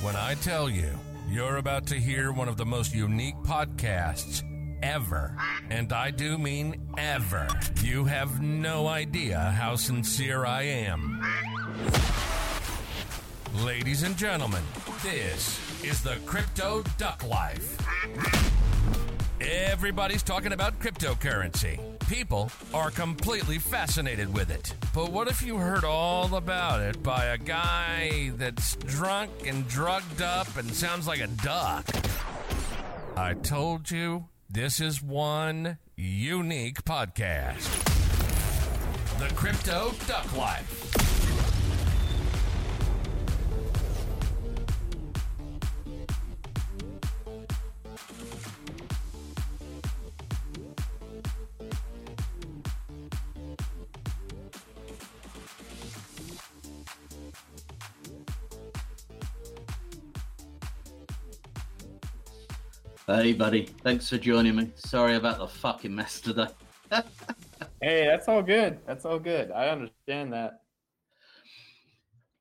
[0.00, 0.90] When I tell you,
[1.28, 4.44] you're about to hear one of the most unique podcasts
[4.80, 5.36] ever,
[5.70, 7.48] and I do mean ever,
[7.82, 11.20] you have no idea how sincere I am.
[13.64, 14.62] Ladies and gentlemen,
[15.02, 17.76] this is the Crypto Duck Life.
[19.40, 21.97] Everybody's talking about cryptocurrency.
[22.08, 24.74] People are completely fascinated with it.
[24.94, 30.22] But what if you heard all about it by a guy that's drunk and drugged
[30.22, 31.86] up and sounds like a duck?
[33.14, 37.60] I told you this is one unique podcast
[39.18, 40.77] The Crypto Duck Life.
[63.10, 63.62] Hey, buddy.
[63.62, 64.70] Thanks for joining me.
[64.74, 66.48] Sorry about the fucking mess today.
[67.80, 68.80] hey, that's all good.
[68.86, 69.50] That's all good.
[69.50, 70.60] I understand that.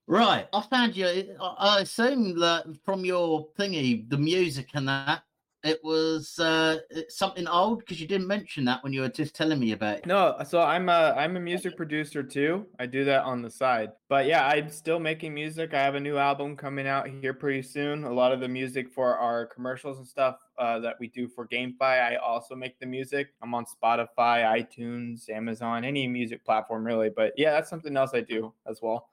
[0.08, 0.46] Right.
[0.52, 1.38] I found you.
[1.40, 5.24] I assume that from your thingy, the music and that,
[5.68, 6.78] it was uh,
[7.10, 10.06] something old because you didn't mention that when you were just telling me about it.
[10.06, 12.66] No, so I'm a I'm a music producer too.
[12.80, 13.92] I do that on the side.
[14.10, 15.74] But yeah, I'm still making music.
[15.74, 18.04] I have a new album coming out here pretty soon.
[18.04, 21.48] A lot of the music for our commercials and stuff uh, that we do for
[21.48, 23.30] GameFi, I also make the music.
[23.42, 27.10] I'm on Spotify, iTunes, Amazon, any music platform really.
[27.10, 29.10] But yeah, that's something else I do as well.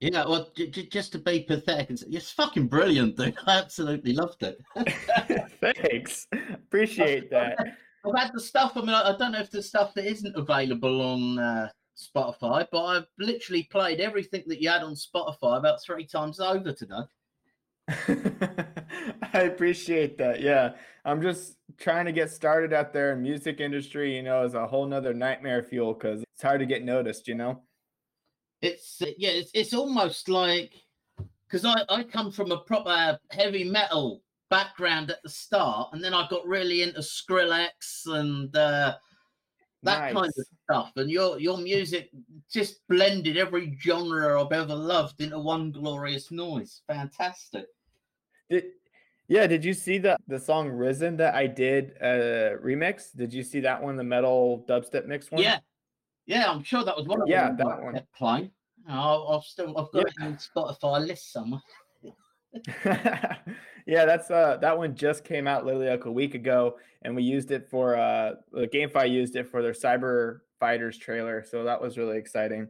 [0.00, 3.36] Yeah, well, j- j- just to be pathetic, it's, it's fucking brilliant, dude.
[3.46, 4.58] I absolutely loved it.
[5.60, 7.58] Thanks, appreciate that.
[8.04, 8.72] I've had the stuff.
[8.76, 12.66] I mean, I, I, don't know if the stuff that isn't available on uh, Spotify,
[12.70, 17.02] but I've literally played everything that you had on Spotify about three times over today.
[19.32, 20.42] I appreciate that.
[20.42, 20.72] Yeah,
[21.06, 24.14] I'm just trying to get started out there in music industry.
[24.14, 27.26] You know, is a whole nother nightmare fuel because it's hard to get noticed.
[27.26, 27.62] You know
[28.66, 30.72] it's yeah, it's, it's almost like
[31.46, 36.14] because I, I come from a proper heavy metal background at the start, and then
[36.14, 38.96] I got really into Skrillex and uh,
[39.82, 40.14] that nice.
[40.14, 40.92] kind of stuff.
[40.96, 42.10] And your your music
[42.50, 46.82] just blended every genre I've ever loved into one glorious noise.
[46.86, 47.66] Fantastic.
[48.50, 48.64] Did,
[49.28, 53.16] yeah, did you see the the song "Risen" that I did uh remix?
[53.16, 55.42] Did you see that one, the metal dubstep mix one?
[55.42, 55.58] Yeah,
[56.26, 57.58] yeah, I'm sure that was one of yeah, them.
[57.58, 58.00] Yeah, that one.
[58.16, 58.50] Playing.
[58.88, 60.26] Oh, I've still I've got yeah.
[60.26, 61.60] it in Spotify list somewhere.
[63.86, 67.22] yeah, that's uh that one just came out literally like a week ago, and we
[67.22, 71.80] used it for uh the GameFi used it for their Cyber Fighters trailer, so that
[71.80, 72.68] was really exciting.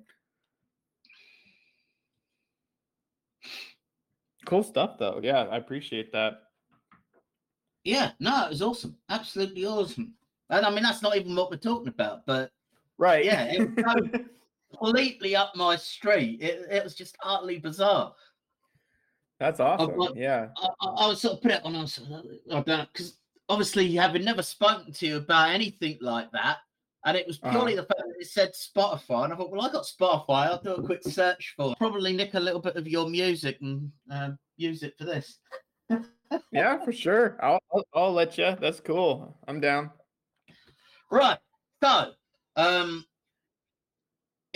[4.46, 5.20] Cool stuff though.
[5.22, 6.42] Yeah, I appreciate that.
[7.84, 8.96] Yeah, no, it was awesome.
[9.08, 10.14] Absolutely awesome.
[10.50, 12.50] And I mean that's not even what we're talking about, but
[12.98, 13.24] Right.
[13.24, 14.20] Yeah, it was
[14.70, 16.40] completely up my street.
[16.42, 18.14] It, it was just utterly bizarre.
[19.38, 20.00] That's awesome.
[20.00, 20.48] I, yeah.
[20.56, 22.00] I, I, was sort of put it on, I was,
[22.50, 23.18] I don't because
[23.48, 26.58] obviously having never spoken to you about anything like that,
[27.04, 27.82] and it was purely uh-huh.
[27.82, 30.46] the fact that it said Spotify, and I thought, well, I got Spotify.
[30.46, 31.78] I'll do a quick search for it.
[31.78, 35.38] probably nick a little bit of your music and uh, use it for this.
[36.50, 37.36] yeah, for sure.
[37.42, 38.56] I'll, I'll, I'll let you.
[38.58, 39.36] That's cool.
[39.46, 39.90] I'm down.
[41.10, 41.38] Right.
[41.82, 42.12] So
[42.56, 43.04] um,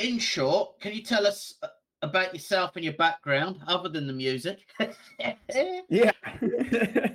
[0.00, 1.68] in short, can you tell us uh,
[2.02, 4.58] about yourself and your background other than the music?
[5.88, 6.12] yeah.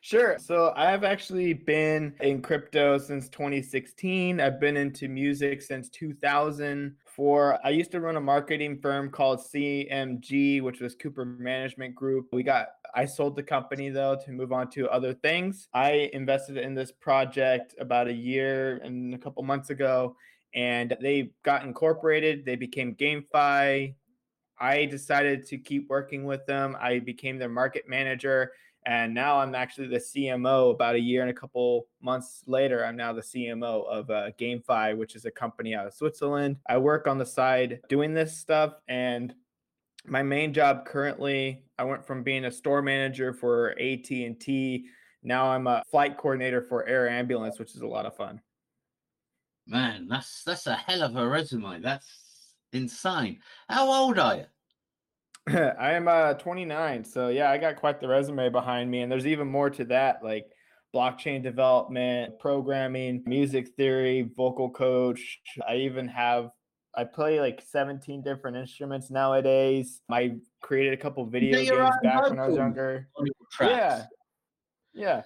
[0.00, 0.38] Sure.
[0.38, 4.40] So I've actually been in crypto since 2016.
[4.40, 7.58] I've been into music since 2004.
[7.64, 12.28] I used to run a marketing firm called CMG, which was Cooper Management Group.
[12.32, 15.68] We got I sold the company though to move on to other things.
[15.74, 20.16] I invested in this project about a year and a couple months ago
[20.58, 22.44] and they got incorporated.
[22.44, 23.94] They became GameFi.
[24.60, 26.76] I decided to keep working with them.
[26.80, 28.50] I became their market manager,
[28.84, 30.74] and now I'm actually the CMO.
[30.74, 34.96] About a year and a couple months later, I'm now the CMO of uh, GameFi,
[34.96, 36.56] which is a company out of Switzerland.
[36.68, 39.32] I work on the side doing this stuff, and
[40.06, 44.86] my main job currently, I went from being a store manager for AT and T.
[45.22, 48.40] Now I'm a flight coordinator for Air Ambulance, which is a lot of fun.
[49.68, 51.80] Man, that's that's a hell of a resume.
[51.80, 53.40] That's insane.
[53.68, 54.44] How old are you?
[55.78, 57.04] I am uh 29.
[57.04, 60.24] So yeah, I got quite the resume behind me and there's even more to that
[60.24, 60.46] like
[60.94, 65.38] blockchain development, programming, music theory, vocal coach.
[65.68, 66.50] I even have
[66.94, 70.00] I play like 17 different instruments nowadays.
[70.10, 73.08] I created a couple video games back when I was younger.
[73.60, 74.04] Yeah.
[74.94, 75.22] Yeah.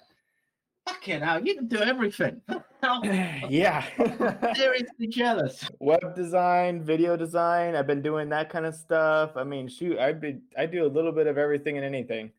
[0.87, 2.41] Fucking hell, you can do everything.
[3.49, 3.85] yeah.
[4.55, 5.69] Seriously jealous.
[5.79, 7.75] Web design, video design.
[7.75, 9.31] I've been doing that kind of stuff.
[9.35, 12.31] I mean, shoot, I be I do a little bit of everything and anything.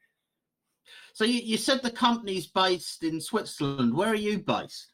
[1.14, 3.94] So you, you said the company's based in Switzerland.
[3.94, 4.92] Where are you based?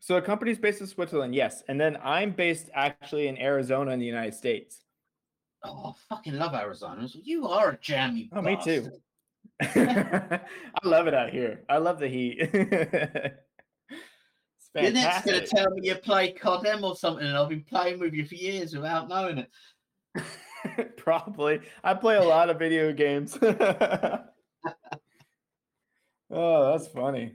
[0.00, 1.62] So the company's based in Switzerland, yes.
[1.68, 4.84] And then I'm based actually in Arizona in the United States.
[5.62, 7.06] Oh, I fucking love Arizona.
[7.12, 8.30] You are a jammy.
[8.32, 8.84] Oh, bastard.
[8.84, 8.96] me too.
[9.60, 10.40] I
[10.84, 11.64] love it out here.
[11.68, 12.38] I love the heat.
[14.74, 17.98] You're next going to tell me you play CODM or something, and I've been playing
[17.98, 19.50] with you for years without knowing it.
[20.96, 21.60] Probably.
[21.82, 23.36] I play a lot of video games.
[23.42, 24.20] oh,
[26.30, 27.34] that's funny.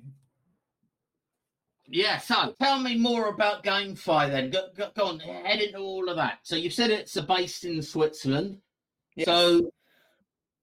[1.88, 4.50] Yeah, so tell me more about GameFi then.
[4.50, 6.39] Go, go, go on, head into all of that.
[6.44, 8.60] So you said it's based in Switzerland.
[9.15, 9.25] Yes.
[9.25, 9.71] So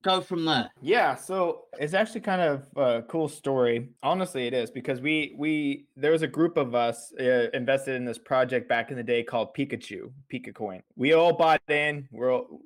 [0.03, 0.71] go from there.
[0.81, 3.91] Yeah, so it's actually kind of a cool story.
[4.03, 8.05] Honestly, it is because we we there was a group of us uh, invested in
[8.05, 10.83] this project back in the day called Pikachu, PikaCoin.
[10.97, 12.09] We all bought in.
[12.11, 12.61] We're all,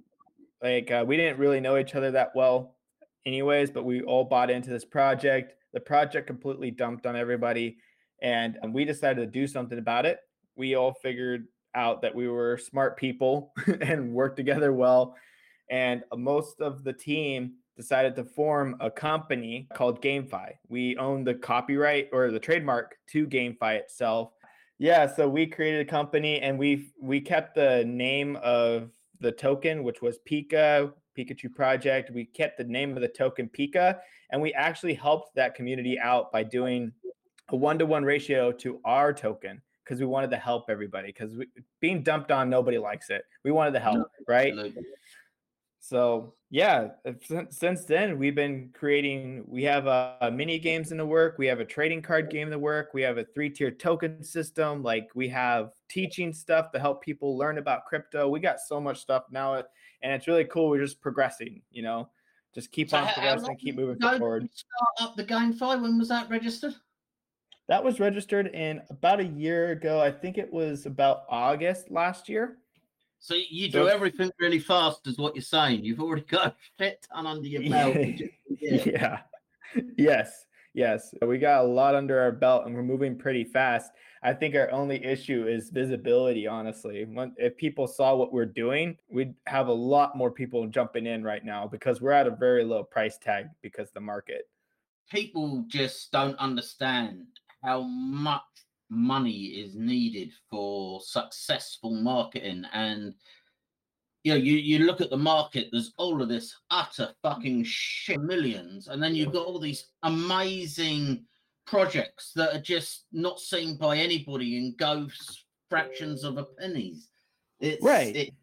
[0.62, 2.76] like uh, we didn't really know each other that well,
[3.26, 5.54] anyways, but we all bought into this project.
[5.72, 7.78] The project completely dumped on everybody,
[8.22, 10.18] and we decided to do something about it.
[10.56, 15.16] We all figured out that we were smart people and worked together well
[15.70, 20.52] and uh, most of the team decided to form a company called GameFi.
[20.68, 24.32] We own the copyright or the trademark to GameFi itself.
[24.78, 28.90] Yeah, so we created a company and we we kept the name of
[29.20, 32.10] the token, which was Pika Pikachu Project.
[32.10, 33.98] We kept the name of the token Pika,
[34.30, 36.92] and we actually helped that community out by doing
[37.50, 41.08] a one to one ratio to our token because we wanted to help everybody.
[41.08, 41.32] Because
[41.80, 43.24] being dumped on, nobody likes it.
[43.44, 44.52] We wanted to help, right?
[44.52, 44.82] Absolutely.
[45.86, 46.88] So yeah,
[47.50, 49.44] since then we've been creating.
[49.46, 51.36] We have a, a, mini games in the work.
[51.36, 52.94] We have a trading card game in the work.
[52.94, 54.82] We have a three tier token system.
[54.82, 58.30] Like we have teaching stuff to help people learn about crypto.
[58.30, 60.70] We got so much stuff now, and it's really cool.
[60.70, 61.60] We're just progressing.
[61.70, 62.08] You know,
[62.54, 64.48] just keep so on progressing, keep moving forward.
[64.54, 65.82] Start up the GameFi.
[65.82, 66.72] When was that registered?
[67.68, 70.00] That was registered in about a year ago.
[70.00, 72.56] I think it was about August last year.
[73.24, 75.82] So you do so, everything really fast, is what you're saying.
[75.82, 77.96] You've already got a shit ton under your belt.
[78.60, 79.20] yeah.
[79.96, 80.44] Yes.
[80.74, 81.14] Yes.
[81.22, 83.92] We got a lot under our belt and we're moving pretty fast.
[84.22, 87.06] I think our only issue is visibility, honestly.
[87.38, 91.46] If people saw what we're doing, we'd have a lot more people jumping in right
[91.46, 94.50] now because we're at a very low price tag because the market.
[95.10, 97.24] People just don't understand
[97.62, 98.42] how much
[98.90, 103.14] money is needed for successful marketing and
[104.24, 108.20] you know, you, you look at the market, there's all of this utter fucking shit
[108.20, 111.26] millions, and then you've got all these amazing
[111.66, 115.06] projects that are just not seen by anybody and go
[115.68, 117.10] fractions of a pennies.
[117.60, 118.16] It's right.
[118.16, 118.34] It,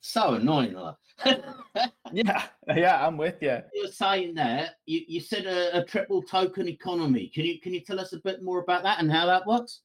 [0.00, 0.76] so annoying.
[2.12, 2.44] yeah,
[2.74, 3.58] yeah, I'm with you.
[3.72, 7.30] You were saying there, you, you said a, a, triple token economy.
[7.32, 9.80] Can you can you tell us a bit more about that and how that works?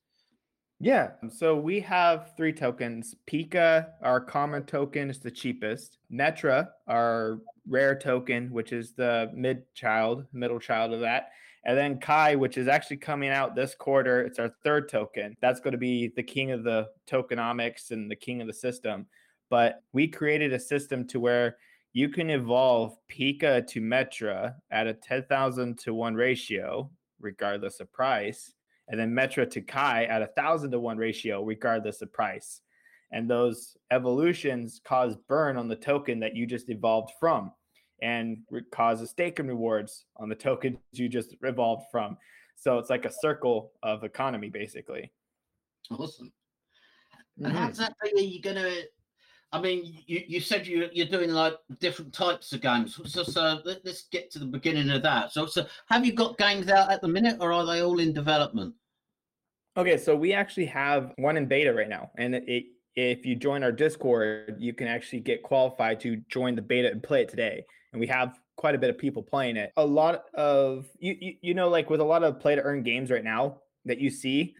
[0.81, 3.13] Yeah, so we have three tokens.
[3.30, 5.98] Pika, our common token, is the cheapest.
[6.12, 11.32] Metra, our rare token, which is the mid child, middle child of that.
[11.65, 15.36] And then Ki, which is actually coming out this quarter, it's our third token.
[15.41, 19.06] That's going to be the king of the tokenomics and the king of the system
[19.50, 21.58] but we created a system to where
[21.94, 26.89] you can evolve Pika to Metra at a 10,000 to 1 ratio,
[27.20, 28.53] regardless of price,
[28.88, 32.62] and then Metra to Ki at a 1,000 to 1 ratio, regardless of price.
[33.12, 37.51] And those evolutions cause burn on the token that you just evolved from
[38.01, 38.38] and
[38.72, 42.18] cause a stake and rewards on the tokens you just evolved from.
[42.56, 45.12] So it's like a circle of economy, basically.
[45.91, 46.32] Awesome.
[47.38, 47.58] And mm-hmm.
[47.58, 47.94] how's that?
[48.01, 48.84] Are you going to
[49.51, 53.00] I mean, you, you said you, you're doing like different types of games.
[53.06, 55.32] So, so let's get to the beginning of that.
[55.32, 58.13] So, so have you got games out at the minute, or are they all in
[58.13, 58.75] development?
[59.75, 62.65] Okay, so we actually have one in beta right now, and it,
[62.96, 67.01] if you join our Discord, you can actually get qualified to join the beta and
[67.01, 67.65] play it today.
[67.94, 69.72] And we have quite a bit of people playing it.
[69.77, 72.84] A lot of you, you, you know, like with a lot of play to earn
[72.84, 74.53] games right now that you see,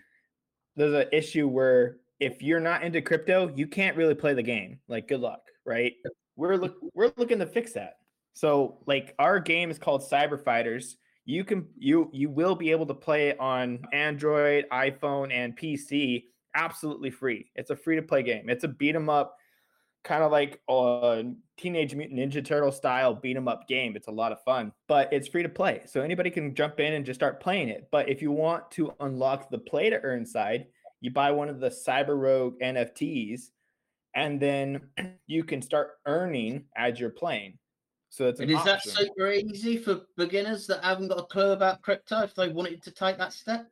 [0.75, 4.79] there's an issue where if you're not into crypto, you can't really play the game.
[4.88, 5.93] Like, good luck, right?
[6.35, 7.97] We're look we're looking to fix that.
[8.33, 10.97] So, like, our game is called Cyber Fighters.
[11.25, 16.25] You can you you will be able to play it on Android, iPhone, and PC
[16.55, 17.51] absolutely free.
[17.55, 18.49] It's a free to play game.
[18.49, 19.38] It's a beat 'em up,
[20.03, 21.23] kind of like a
[21.57, 23.95] Teenage Mutant Ninja Turtle style beat 'em up game.
[23.95, 25.81] It's a lot of fun, but it's free to play.
[25.85, 27.89] So anybody can jump in and just start playing it.
[27.91, 30.67] But if you want to unlock the play to earn side,
[31.01, 33.50] you buy one of the Cyber Rogue NFTs,
[34.15, 34.82] and then
[35.27, 37.58] you can start earning as you're playing.
[38.10, 42.22] So it's is that super easy for beginners that haven't got a clue about crypto
[42.22, 43.68] if they wanted to take that step?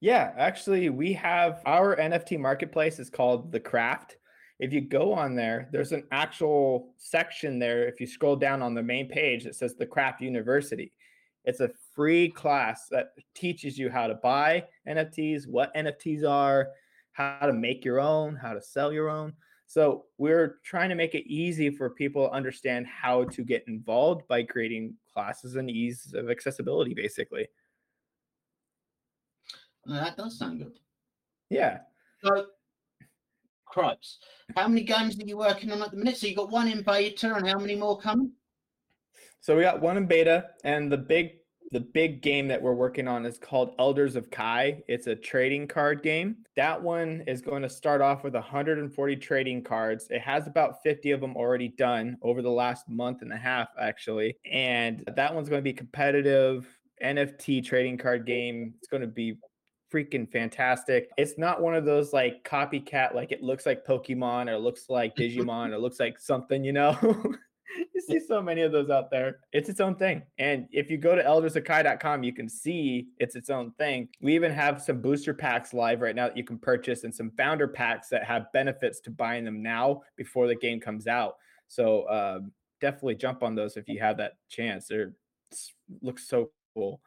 [0.00, 4.16] Yeah, actually, we have our NFT marketplace is called The Kraft.
[4.58, 7.86] If you go on there, there's an actual section there.
[7.86, 10.92] If you scroll down on the main page, that says The Kraft University.
[11.44, 16.68] It's a free class that teaches you how to buy NFTs, what NFTs are,
[17.12, 19.32] how to make your own, how to sell your own.
[19.66, 24.28] So we're trying to make it easy for people to understand how to get involved
[24.28, 27.48] by creating classes and ease of accessibility, basically.
[29.86, 30.78] That does sound good.
[31.48, 31.78] Yeah.
[32.22, 32.46] So,
[33.64, 34.18] Cripes,
[34.54, 36.16] how many games are you working on at the minute?
[36.16, 38.32] So you got one in beta, and how many more coming?
[39.40, 41.32] So we got one in beta, and the big
[41.72, 44.82] the big game that we're working on is called Elders of Ki.
[44.88, 46.36] It's a trading card game.
[46.54, 50.06] That one is going to start off with 140 trading cards.
[50.10, 53.68] It has about 50 of them already done over the last month and a half,
[53.80, 54.36] actually.
[54.50, 56.66] And that one's going to be competitive
[57.02, 58.74] NFT trading card game.
[58.78, 59.36] It's going to be
[59.92, 61.10] freaking fantastic.
[61.16, 65.16] It's not one of those like copycat, like it looks like Pokemon or looks like
[65.18, 66.96] Digimon or looks like something, you know?
[67.94, 69.38] you see so many of those out there.
[69.52, 70.22] It's its own thing.
[70.38, 74.08] And if you go to eldersofki.com, you can see it's its own thing.
[74.20, 77.30] We even have some booster packs live right now that you can purchase and some
[77.36, 81.36] founder packs that have benefits to buying them now before the game comes out.
[81.68, 84.86] So um, definitely jump on those if you have that chance.
[84.88, 85.04] They
[86.02, 87.00] looks so cool.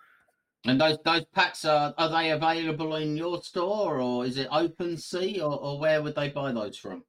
[0.66, 5.38] And those those packs are are they available in your store or is it OpenSea
[5.39, 7.04] or, or where would they buy those from?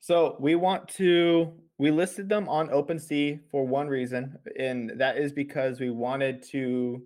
[0.00, 5.32] So we want to we listed them on OpenSea for one reason, and that is
[5.32, 7.02] because we wanted to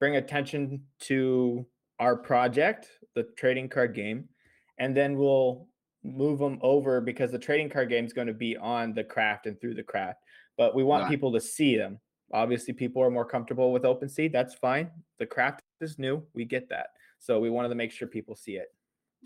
[0.00, 1.66] bring attention to
[1.98, 4.28] our project, the trading card game,
[4.78, 5.68] and then we'll
[6.02, 9.46] move them over because the trading card game is going to be on the Kraft
[9.46, 10.20] and through the Kraft.
[10.56, 11.98] But we want people to see them.
[12.32, 14.32] Obviously, people are more comfortable with OpenSea.
[14.32, 14.90] That's fine.
[15.18, 16.22] The Kraft is new.
[16.34, 16.88] We get that.
[17.18, 18.68] So we wanted to make sure people see it.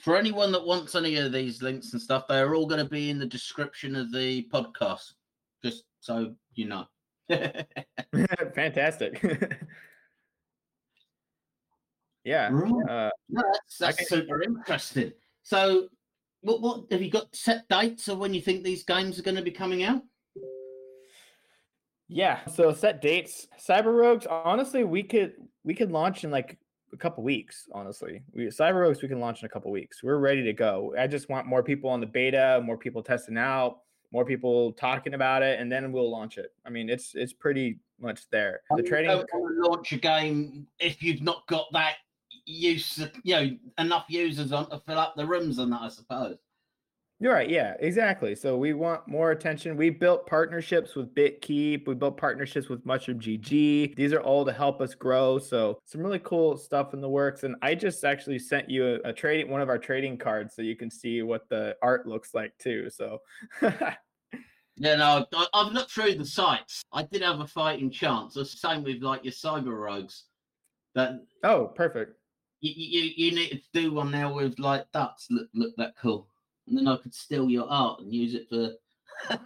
[0.00, 2.90] For anyone that wants any of these links and stuff, they are all going to
[2.90, 5.14] be in the description of the podcast,
[5.62, 6.84] just so you know.
[8.54, 9.22] Fantastic.
[12.24, 12.48] yeah.
[12.52, 12.90] Right.
[12.90, 15.12] Uh, no, that's, that's super interesting.
[15.42, 15.88] So,
[16.42, 19.36] what, what have you got set dates of when you think these games are going
[19.36, 20.02] to be coming out?
[22.08, 23.46] Yeah, so set dates.
[23.60, 26.58] Cyber Rogues, honestly, we could we could launch in like
[26.92, 27.68] a couple weeks.
[27.72, 30.02] Honestly, we Cyber Rogues we can launch in a couple weeks.
[30.02, 30.94] We're ready to go.
[30.98, 33.80] I just want more people on the beta, more people testing out,
[34.12, 36.52] more people talking about it, and then we'll launch it.
[36.66, 38.60] I mean, it's it's pretty much there.
[38.76, 41.96] The trading launch a game if you've not got that
[42.46, 45.82] use, you know, enough users on to fill up the rooms and that.
[45.82, 46.38] I suppose.
[47.20, 47.50] You're right.
[47.50, 48.36] Yeah, exactly.
[48.36, 49.76] So we want more attention.
[49.76, 51.88] We built partnerships with BitKeep.
[51.88, 53.96] We built partnerships with Mushroom GG.
[53.96, 55.38] These are all to help us grow.
[55.40, 57.42] So some really cool stuff in the works.
[57.42, 60.62] And I just actually sent you a, a trading one of our trading cards so
[60.62, 62.88] you can see what the art looks like too.
[62.88, 63.18] So
[64.80, 66.84] Yeah, no, I've looked through the sites.
[66.92, 68.34] I did have a fighting chance.
[68.34, 70.26] The same with like your cyber rogues.
[70.94, 72.16] That oh, perfect.
[72.60, 75.26] You, you you need to do one now with like ducks.
[75.30, 76.28] Look look that cool
[76.68, 78.72] and then I could steal your art and use it for.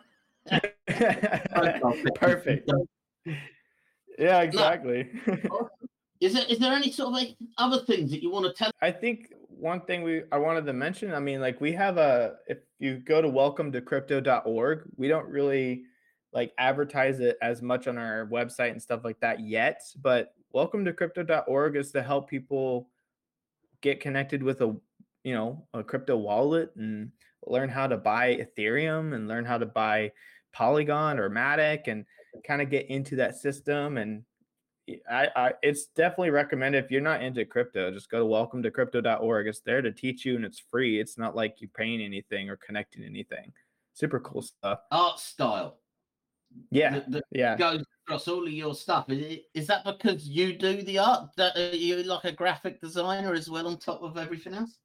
[2.17, 2.71] Perfect.
[4.19, 5.11] yeah, exactly.
[6.21, 8.71] is there is there any sort of like other things that you want to tell?
[8.81, 11.15] I think one thing we I wanted to mention.
[11.15, 15.29] I mean, like we have a if you go to welcome to crypto.org, we don't
[15.29, 15.85] really
[16.33, 19.83] like advertise it as much on our website and stuff like that yet.
[20.01, 22.89] But welcome to crypto.org is to help people
[23.81, 24.77] get connected with a
[25.25, 27.11] you know a crypto wallet and
[27.47, 30.11] learn how to buy ethereum and learn how to buy
[30.53, 32.05] polygon or matic and
[32.47, 34.23] kind of get into that system and
[35.11, 38.71] I, I it's definitely recommended if you're not into crypto just go to welcome to
[38.71, 41.01] crypto.org it's there to teach you and it's free.
[41.01, 43.53] It's not like you're paying anything or connecting anything.
[43.95, 44.81] Super cool stuff.
[44.91, 45.79] Art style.
[46.71, 47.57] Yeah the, the yeah.
[47.57, 49.09] goes across all of your stuff.
[49.09, 51.31] Is, it, is that because you do the art?
[51.37, 54.79] That are you like a graphic designer as well on top of everything else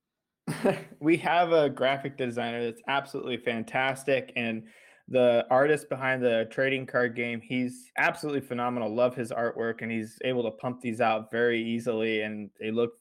[0.99, 4.63] we have a graphic designer that's absolutely fantastic and
[5.09, 10.17] the artist behind the trading card game he's absolutely phenomenal love his artwork and he's
[10.23, 12.91] able to pump these out very easily and they look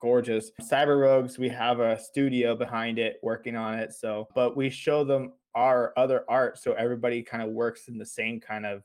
[0.00, 0.50] gorgeous.
[0.62, 3.92] Cyber Rogues, we have a studio behind it working on it.
[3.92, 8.06] So, but we show them our other art so everybody kind of works in the
[8.06, 8.82] same kind of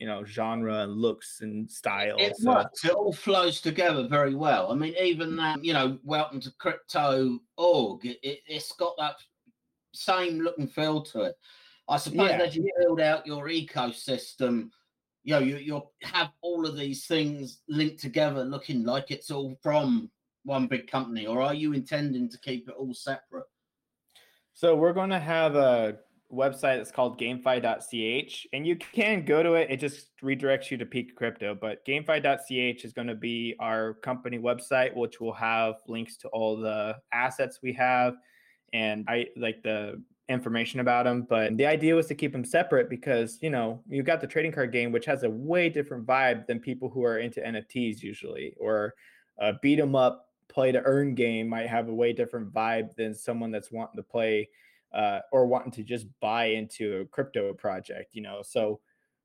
[0.00, 2.16] you know genre and looks and style.
[2.18, 2.50] It so.
[2.50, 2.84] works.
[2.84, 4.72] It all flows together very well.
[4.72, 5.36] I mean, even mm.
[5.36, 8.06] that you know, welcome to crypto org.
[8.06, 9.16] It, it, has got that
[9.92, 11.36] same look and feel to it.
[11.88, 12.38] I suppose yeah.
[12.38, 14.70] as you build out your ecosystem,
[15.22, 19.58] you know, you you'll have all of these things linked together, looking like it's all
[19.62, 20.10] from
[20.44, 23.44] one big company, or are you intending to keep it all separate?
[24.54, 25.98] So we're going to have a
[26.32, 29.68] website that's called gamefi.ch and you can go to it.
[29.70, 34.38] It just redirects you to Pika Crypto but gamefi.ch is going to be our company
[34.38, 38.14] website which will have links to all the assets we have
[38.72, 42.88] and i like the information about them but the idea was to keep them separate
[42.88, 46.46] because you know you got the trading card game which has a way different vibe
[46.46, 48.94] than people who are into nfts usually or
[49.38, 53.12] a beat 'em up play to earn game might have a way different vibe than
[53.12, 54.48] someone that's wanting to play
[54.92, 58.42] uh, or wanting to just buy into a crypto project, you know.
[58.42, 58.80] So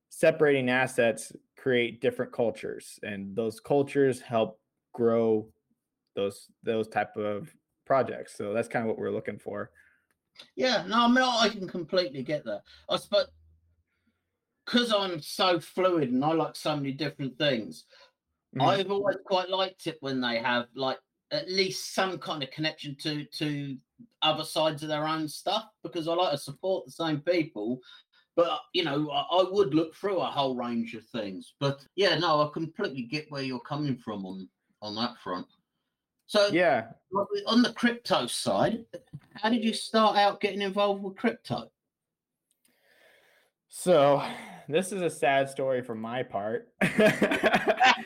[0.09, 4.59] separating assets create different cultures, and those cultures help
[4.93, 5.47] grow
[6.15, 7.53] those those type of
[7.85, 8.35] projects.
[8.37, 9.71] So that's kind of what we're looking for.
[10.55, 12.61] Yeah, no, I mean I can completely get that.
[12.89, 13.27] I suppose
[14.65, 17.85] because I'm so fluid and I like so many different things.
[18.55, 18.67] Mm-hmm.
[18.67, 20.97] I've always quite liked it when they have like
[21.31, 23.77] at least some kind of connection to to
[24.21, 27.79] other sides of their own stuff because I like to support the same people.
[28.35, 31.53] But you know, I, I would look through a whole range of things.
[31.59, 34.49] But yeah, no, I completely get where you're coming from on
[34.81, 35.47] on that front.
[36.27, 36.87] So yeah,
[37.47, 38.85] on the crypto side,
[39.35, 41.69] how did you start out getting involved with crypto?
[43.69, 44.23] So
[44.67, 46.69] this is a sad story from my part.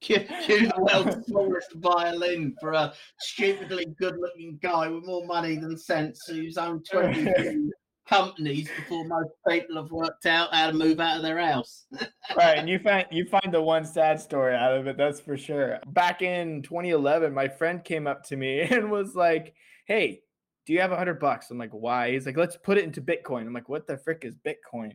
[0.00, 6.20] Choose the world's smallest violin for a stupidly good-looking guy with more money than sense
[6.26, 7.70] who's owned 20
[8.08, 11.86] companies before most people have worked out how to move out of their house.
[12.36, 14.96] right, and you find you find the one sad story out of it.
[14.96, 15.80] That's for sure.
[15.88, 19.54] Back in 2011, my friend came up to me and was like,
[19.86, 20.20] "Hey,
[20.66, 23.00] do you have a hundred bucks?" I'm like, "Why?" He's like, "Let's put it into
[23.00, 24.92] Bitcoin." I'm like, "What the frick is Bitcoin?"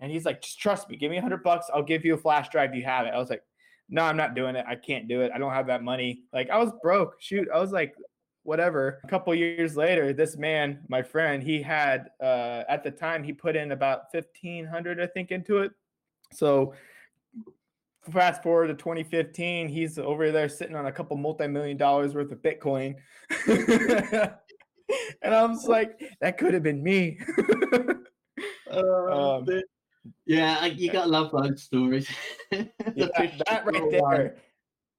[0.00, 0.96] And he's like, "Just trust me.
[0.96, 1.66] Give me a hundred bucks.
[1.72, 2.74] I'll give you a flash drive.
[2.74, 3.42] You have it." I was like,
[3.90, 4.64] no, I'm not doing it.
[4.66, 5.32] I can't do it.
[5.34, 6.22] I don't have that money.
[6.32, 7.16] Like I was broke.
[7.20, 7.94] Shoot, I was like,
[8.44, 9.00] whatever.
[9.04, 13.32] A couple years later, this man, my friend, he had uh, at the time he
[13.32, 15.72] put in about fifteen hundred, I think, into it.
[16.32, 16.74] So
[18.10, 22.38] fast forward to 2015, he's over there sitting on a couple multi-million dollars worth of
[22.38, 22.94] Bitcoin.
[25.22, 27.18] and I was like, that could have been me.
[28.70, 29.46] uh, um,
[30.26, 32.08] yeah, you gotta love those stories.
[32.52, 32.64] yeah,
[32.96, 34.36] that right there,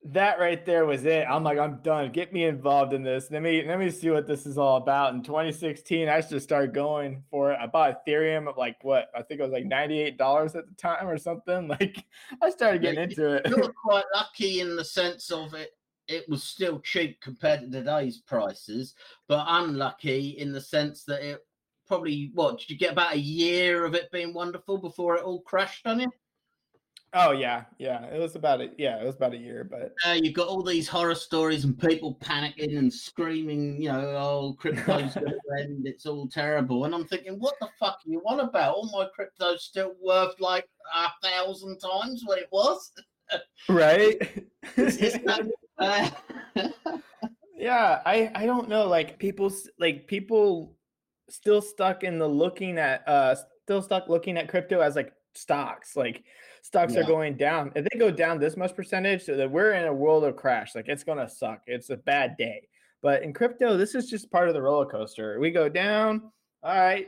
[0.04, 1.26] that right there was it.
[1.30, 2.12] I'm like, I'm done.
[2.12, 3.30] Get me involved in this.
[3.30, 5.14] Let me let me see what this is all about.
[5.14, 7.60] In 2016, I just started going for it.
[7.62, 10.76] I bought Ethereum at like what I think it was like 98 dollars at the
[10.76, 11.68] time or something.
[11.82, 12.04] Like
[12.42, 13.48] I started getting yeah, into it.
[13.48, 15.72] You were quite lucky in the sense of it.
[16.08, 18.96] It was still cheap compared to today's prices,
[19.28, 21.46] but unlucky in the sense that it
[21.92, 25.42] probably what did you get about a year of it being wonderful before it all
[25.42, 26.10] crashed on you?
[27.14, 28.06] Oh yeah, yeah.
[28.06, 28.76] It was about it.
[28.78, 29.68] Yeah, it was about a year.
[29.70, 33.82] But uh, you got all these horror stories and people panicking and screaming.
[33.82, 35.20] You know, oh, crypto's to
[35.60, 35.86] end.
[35.86, 36.86] It's all terrible.
[36.86, 38.76] And I'm thinking, what the fuck are you on about?
[38.76, 42.94] All my crypto's still worth like a thousand times what it was.
[43.68, 44.18] right.
[45.78, 46.10] uh...
[47.58, 48.88] yeah, I I don't know.
[48.88, 50.78] Like people like people
[51.32, 55.96] still stuck in the looking at uh still stuck looking at crypto as like stocks
[55.96, 56.24] like
[56.62, 57.00] stocks yeah.
[57.00, 57.72] are going down.
[57.76, 60.76] If they go down this much percentage so that we're in a world of crash
[60.76, 61.62] like it's gonna suck.
[61.68, 62.68] It's a bad day.
[63.02, 65.40] But in crypto this is just part of the roller coaster.
[65.40, 66.32] We go down
[66.64, 67.08] all right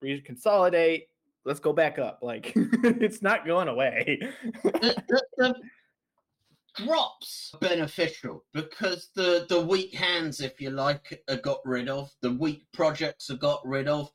[0.00, 1.08] we consolidate
[1.44, 2.20] let's go back up.
[2.22, 4.20] Like it's not going away
[6.76, 12.10] drops beneficial because the the weak hands, if you like, are got rid of.
[12.22, 14.10] The weak projects are got rid of.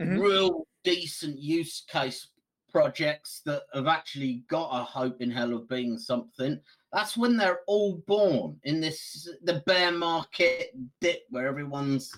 [0.00, 0.18] Mm-hmm.
[0.18, 2.28] Real decent use case
[2.70, 6.60] projects that have actually got a hope in hell of being something.
[6.92, 12.12] That's when they're all born in this the bear market dip where everyone's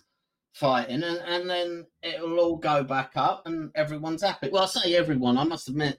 [0.54, 4.50] fighting and, and then it'll all go back up and everyone's happy.
[4.50, 5.98] Well I say everyone, I must admit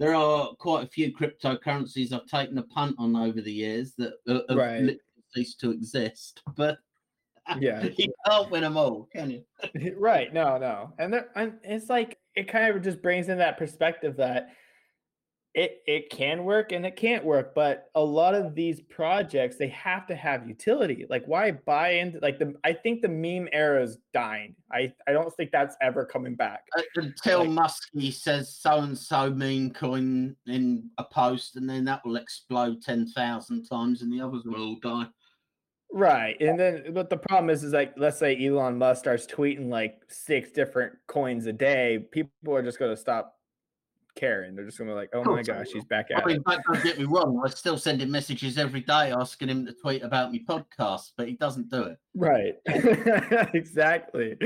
[0.00, 4.14] there are quite a few cryptocurrencies I've taken a punt on over the years that
[4.26, 4.98] uh, have right.
[5.32, 6.42] ceased to exist.
[6.56, 6.78] But
[7.58, 9.44] yeah, you can't win them all, can you?
[9.98, 10.32] right?
[10.32, 14.16] No, no, and there, and it's like it kind of just brings in that perspective
[14.16, 14.50] that
[15.54, 19.66] it it can work and it can't work but a lot of these projects they
[19.68, 21.06] have to have utility.
[21.10, 24.54] Like why buy into like the i think the meme era is dying.
[24.72, 26.62] I i don't think that's ever coming back.
[26.78, 31.84] Uh, Until Like- Muskie says so and so meme coin in a post, and then
[31.86, 35.08] that will explode 10,000 times, and the others will all die.
[35.92, 39.68] right and then but the problem is is like let's say elon musk starts tweeting
[39.68, 43.34] like six different coins a day people are just going to stop
[44.14, 46.42] caring they're just to be like oh my gosh he's back I at it mean,
[46.46, 49.72] don't don't get me wrong, I still send him messages every day asking him to
[49.72, 51.98] tweet about me podcast, but he doesn't do it.
[52.14, 52.54] Right.
[53.54, 54.36] exactly.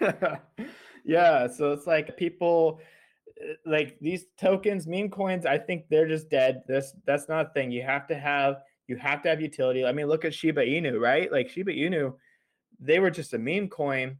[1.04, 1.46] yeah.
[1.46, 2.80] So it's like people
[3.40, 6.62] uh, like these tokens, meme coins, I think they're just dead.
[6.66, 7.70] This that's not a thing.
[7.70, 8.56] You have to have
[8.86, 9.84] you have to have utility.
[9.84, 11.30] I mean, look at Shiba Inu, right?
[11.32, 12.14] Like Shiba Inu,
[12.80, 14.18] they were just a meme coin.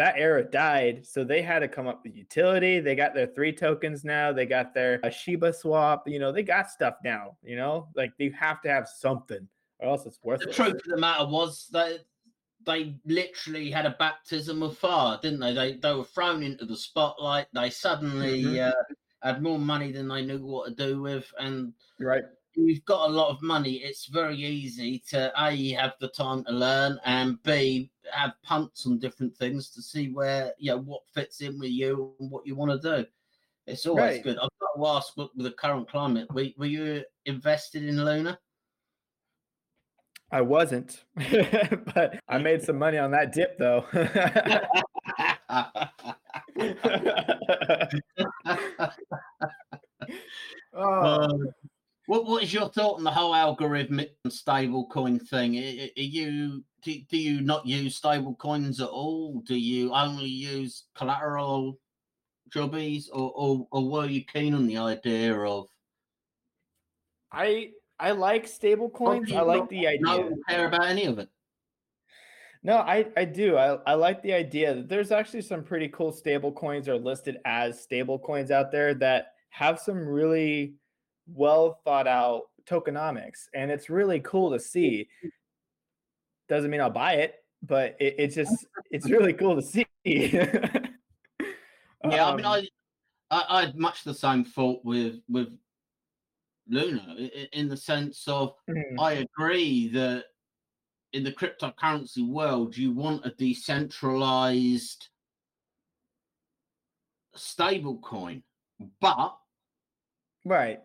[0.00, 2.80] That era died, so they had to come up with utility.
[2.80, 4.32] They got their three tokens now.
[4.32, 6.08] They got their uh, Shiba swap.
[6.08, 7.36] You know, they got stuff now.
[7.42, 9.46] You know, like they have to have something,
[9.78, 10.56] or else it's worthless.
[10.56, 11.98] The truth of the matter was that
[12.64, 15.52] they literally had a baptism of fire, didn't they?
[15.52, 17.48] They they were thrown into the spotlight.
[17.52, 18.70] They suddenly Mhm.
[18.70, 22.24] uh, had more money than they knew what to do with, and Right.
[22.54, 26.52] You've got a lot of money, it's very easy to A have the time to
[26.52, 31.40] learn and B have punts on different things to see where you know what fits
[31.40, 33.06] in with you and what you want to do.
[33.66, 34.22] It's always Right.
[34.22, 34.38] good.
[34.38, 38.38] I've got to ask with with the current climate, were, were you invested in Luna?
[40.32, 41.04] I wasn't,
[41.94, 43.84] but I made some money on that dip though.
[50.72, 51.50] oh, Um,
[52.10, 55.54] what what is your thought on the whole algorithmic and stable coin thing?
[55.56, 59.42] I- I- Are you do, do you not use stable coins at all?
[59.46, 61.78] Do you only use collateral
[62.52, 65.68] jobbies, or, or or were you keen on the idea of
[67.30, 67.70] I
[68.00, 69.28] I like stable coins.
[69.28, 70.00] do I like not the idea.
[70.00, 71.28] no care about any of it?
[72.64, 73.56] No, I I do.
[73.56, 77.36] I I like the idea that there's actually some pretty cool stable coins are listed
[77.44, 80.74] as stable coins out there that have some really
[81.34, 85.08] well thought out tokenomics, and it's really cool to see.
[86.48, 89.86] Doesn't mean I'll buy it, but it, it's just it's really cool to see.
[92.02, 92.68] Yeah, I mean, Um, I,
[93.30, 95.48] I I had much the same thought with with
[96.66, 98.98] Luna in the sense of mhm.
[98.98, 100.24] I agree that
[101.12, 105.08] in the cryptocurrency world, you want a decentralized
[107.34, 108.42] stable coin,
[109.00, 109.36] but
[110.44, 110.80] right.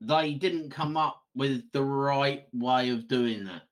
[0.00, 3.62] They didn't come up with the right way of doing that.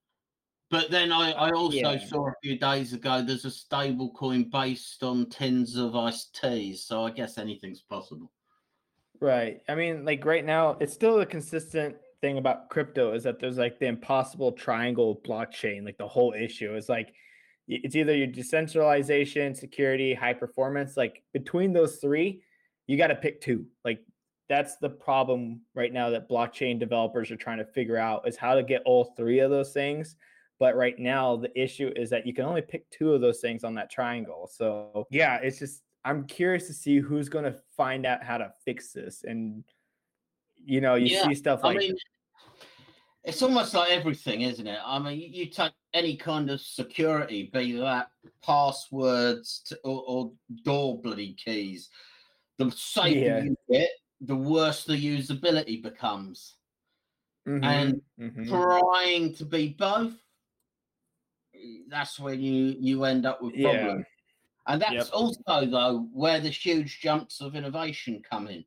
[0.71, 1.99] But then I, I also Yeah.
[1.99, 6.85] saw a few days ago there's a stable coin based on tins of iced teas,
[6.85, 8.33] so I guess anything's possible.
[9.21, 9.61] Right.
[9.69, 13.59] I mean, like right now, it's still a consistent thing about crypto is that there's
[13.59, 15.85] like the impossible triangle blockchain.
[15.85, 17.15] Like the whole issue is like
[17.69, 20.97] it's either your decentralization, security, high performance.
[20.97, 22.43] Like between those three,
[22.87, 23.67] you got to pick two.
[23.85, 24.01] Like
[24.49, 28.55] that's the problem right now that blockchain developers are trying to figure out is how
[28.55, 30.17] to get all three of those things.
[30.59, 33.65] But right now, the issue is that you can only pick two of those things
[33.65, 34.49] on that triangle.
[34.51, 38.53] So yeah, it's just I'm curious to see who's going to find out how to
[38.65, 39.25] fix this.
[39.25, 39.65] And
[40.65, 41.97] you know, you Yeah, see stuff I like mean,
[43.25, 44.79] it's almost like everything, isn't it?
[44.85, 48.09] I mean, you, you take any kind of security, be that
[48.43, 50.33] passwords to, or, or
[50.63, 51.91] door bloody keys.
[52.59, 53.43] The safer Yeah.
[53.43, 56.57] you get, the worse the usability becomes.
[57.47, 58.49] and Mhm, mhm.
[58.49, 60.15] Trying to be both,
[61.89, 63.73] that's when you you end up with Yeah.
[63.73, 64.07] problems.
[64.67, 65.13] And that's Yep.
[65.13, 68.65] also though where the huge jumps of innovation come in.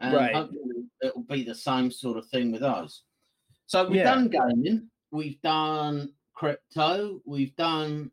[0.00, 0.34] And Right.
[0.34, 3.04] hopefully it'll be the same sort of thing with us.
[3.66, 4.14] So we've Yeah.
[4.14, 8.12] done gaming, we've done crypto, we've done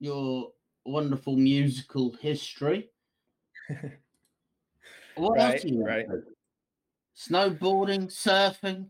[0.00, 0.52] your
[0.86, 2.90] wonderful musical history.
[5.16, 6.06] What Right, else do you right.
[7.16, 8.88] Snowboarding, surfing.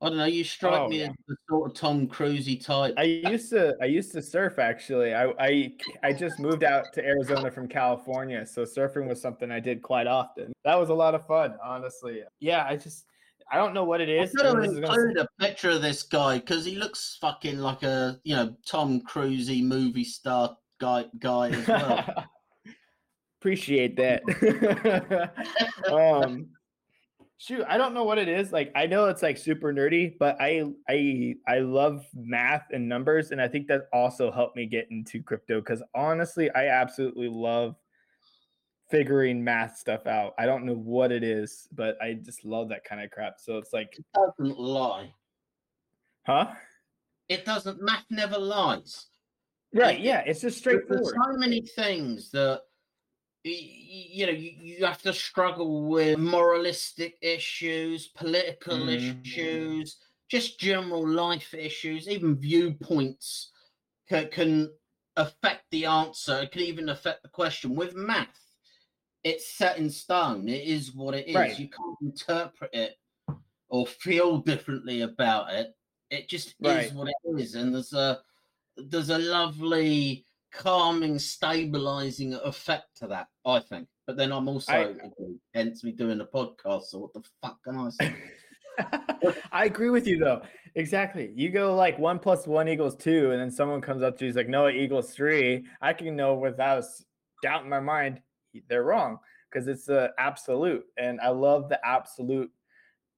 [0.00, 0.24] I don't know.
[0.24, 2.94] You strike Oh, me as the sort of Tom Cruisey type.
[2.96, 5.14] I used to I used to surf actually.
[5.14, 5.72] I, I
[6.02, 10.08] I just moved out to Arizona from California, so surfing was something I did quite
[10.08, 10.52] often.
[10.64, 12.24] That was a lot of fun, honestly.
[12.40, 13.06] Yeah, I just
[13.52, 14.34] I don't know what it is.
[14.34, 17.18] I'm gonna and this is gonna include a picture of this guy because he looks
[17.20, 22.24] fucking like a you know Tom Cruisey movie star guy guy as well.
[23.42, 24.22] Appreciate that.
[25.92, 26.46] um
[27.38, 28.52] shoot, I don't know what it is.
[28.52, 33.32] Like I know it's like super nerdy, but I I I love math and numbers
[33.32, 37.74] and I think that also helped me get into crypto cuz honestly, I absolutely love
[38.92, 40.34] figuring math stuff out.
[40.38, 43.40] I don't know what it is, but I just love that kind of crap.
[43.40, 45.12] So it's like, It doesn't lie.
[46.26, 46.52] huh?
[47.28, 47.82] It doesn't.
[47.82, 49.06] Math never lies.
[49.74, 49.98] Right?
[49.98, 51.32] it- Yeah, it's just There- There's straightforward.
[51.32, 52.60] so many things that
[53.44, 58.94] you know you, you have to struggle with moralistic issues, political Mhm.
[59.24, 63.52] issues, just general life issues, even viewpoints
[64.08, 64.70] can, can
[65.16, 66.42] affect the answer.
[66.42, 67.74] It can even affect the question.
[67.74, 68.40] With math,
[69.24, 70.48] it's set in stone.
[70.48, 71.36] It is what it is.
[71.36, 71.58] Right.
[71.58, 72.96] You can't interpret it
[73.68, 75.74] or feel differently about it.
[76.10, 76.90] It just Right.
[76.90, 78.22] is what it is, and there's a
[78.76, 83.28] there's a lovely calming, stabilizing effect to that.
[83.44, 83.88] I think.
[84.06, 84.94] But then I'm also I-
[85.54, 86.84] hence me doing a podcast.
[86.84, 88.14] So what the fuck can I say?
[89.52, 90.42] I agree with you though.
[90.74, 91.32] Exactly.
[91.34, 94.30] You go like one plus one equals two, and then someone comes up to you
[94.30, 95.66] is like, no, it equals three.
[95.80, 96.84] I can know without
[97.42, 98.20] doubt in my mind
[98.68, 99.18] they're wrong
[99.50, 102.50] because it's a absolute, and I love the absolute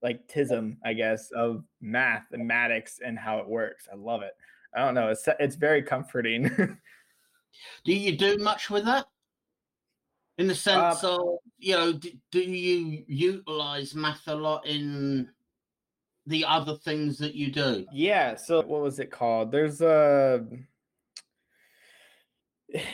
[0.03, 3.89] like tism, I guess, of mathematics and how it works.
[3.91, 4.33] I love it.
[4.75, 5.09] I don't know.
[5.09, 6.51] It's it's very comforting.
[7.85, 9.07] Do you do much with that?
[10.39, 15.29] In the sense Uh, of, you know, do, do you utilize math a lot in
[16.27, 17.87] the other things that you do?
[17.93, 18.35] Yeah.
[18.35, 19.53] So what was it called?
[19.53, 20.45] There's a.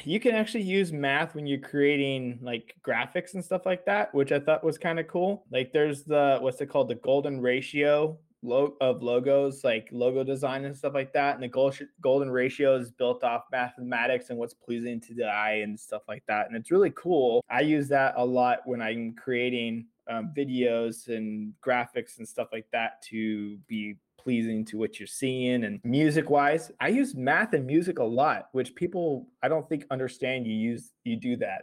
[0.05, 4.31] You can actually use math when you're creating like graphics and stuff like that, which
[4.31, 5.47] I thought was kind of cool.
[5.51, 10.65] Like there's the what's it called, the golden ratio lo- of logos, like logo design
[10.65, 11.35] and stuff like that.
[11.35, 15.61] And the gold golden ratio is built off mathematics and what's pleasing to the eye
[15.63, 16.47] and stuff like that.
[16.47, 17.45] And it's really cool.
[17.51, 22.67] I use that a lot when I'm creating um, videos and graphics and stuff like
[22.73, 27.65] that to be pleasing to what you're seeing and music wise i use math and
[27.65, 31.63] music a lot which people i don't think understand you use you do that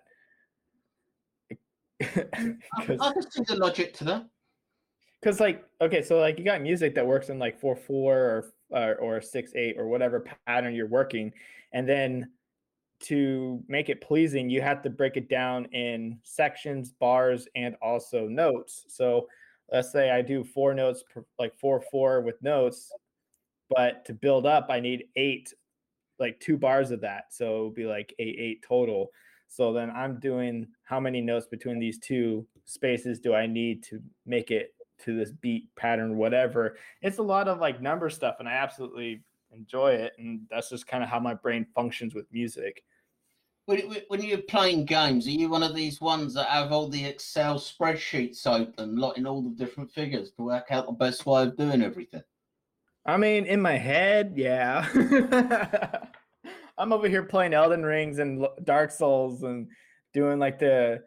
[2.02, 4.28] I, I can see the logic to that.
[5.22, 8.16] Because like okay so like you got music that works in like 4 4
[8.70, 11.32] or or, 6 8 or whatever pattern you're working
[11.74, 12.30] and then
[13.00, 18.28] to make it pleasing you have to break it down in sections bars and also
[18.28, 18.86] notes.
[18.88, 19.28] So
[19.72, 22.92] let's say i do four notes per, like 4 4 with notes
[23.70, 25.54] but to build up i need eight
[26.20, 27.26] like two bars of that.
[27.30, 29.12] So it would be like eight eight total.
[29.48, 34.02] So then i'm doing how many notes between these two spaces do i need to
[34.26, 38.48] make it to this beat pattern whatever it's a lot of like number stuff and
[38.48, 42.84] i absolutely enjoy it and that's just kind of how my brain functions with music
[43.66, 47.60] When, you're playing games, are you one of these ones that have all the Excel
[47.60, 51.82] spreadsheets open, lotting all the different figures to work out the best way of doing
[51.82, 52.24] everything?
[53.08, 54.86] i mean in my head yeah
[56.78, 59.68] i'm over here playing elden rings and dark souls and
[60.14, 61.02] doing like the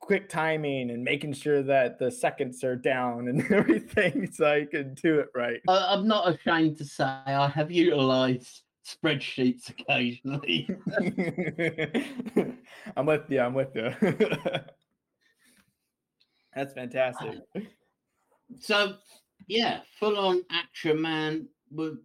[0.00, 4.94] quick timing and making sure that the seconds are down and everything so i can
[4.94, 10.68] do it right I, I'm not ashamed to say I have utilized spreadsheets occasionally.
[12.96, 13.40] I'm with you.
[13.40, 13.92] I'm with you.
[16.54, 17.40] That's fantastic.
[18.60, 18.94] so,
[19.46, 21.48] yeah, full on action man.
[21.70, 21.98] With,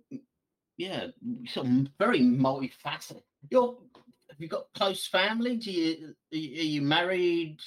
[0.77, 1.07] yeah,
[1.55, 3.21] of very multifaceted.
[3.49, 3.77] You're,
[4.33, 5.57] have you got close family?
[5.57, 7.59] Do you are you married?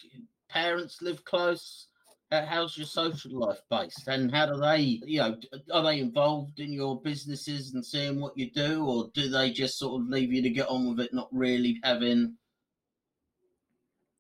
[0.51, 1.87] Parents live close.
[2.33, 5.37] How's your social life based, and how do they, you know,
[5.73, 9.79] are they involved in your businesses and seeing what you do, or do they just
[9.79, 12.37] sort of leave you to get on with it, not really having?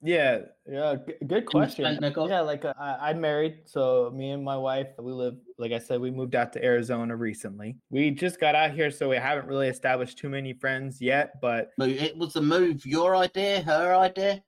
[0.02, 0.96] Yeah, yeah.
[1.06, 1.85] g- Good question.
[1.85, 2.28] spent their goal?
[2.28, 5.37] Yeah, like uh, I, I'm married, so me and my wife, we live.
[5.59, 7.76] Like I said, we moved out to Arizona recently.
[7.90, 11.40] We just got out here, so we haven't really established too many friends yet.
[11.40, 14.42] But It was the move your idea, her idea.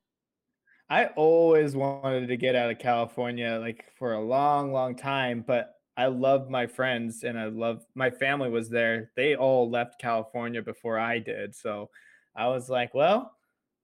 [0.91, 5.45] I always wanted to get out of California, like for a long, long time.
[5.47, 9.11] But I love my friends, and I love my family was there.
[9.17, 11.91] They all left California before I did, so
[12.37, 13.33] I was like, well,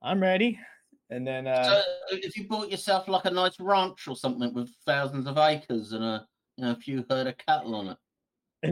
[0.03, 0.61] I'm ready.
[1.15, 1.83] And then uh, So
[2.17, 6.03] if you bought yourself like a nice ranch or something with thousands of acres and
[6.03, 7.97] a you know a few herd of cattle on it.